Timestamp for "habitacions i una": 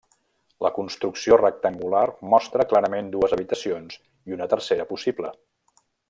3.39-4.49